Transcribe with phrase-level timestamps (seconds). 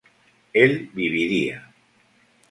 [0.53, 1.71] él viviría